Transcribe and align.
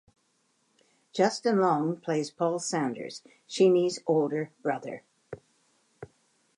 Justin 1.13 1.59
Long 1.59 1.95
plays 1.95 2.31
Paul 2.31 2.57
Saunders, 2.57 3.21
Sheeni's 3.47 3.99
older 4.07 4.49
brother. 4.63 5.03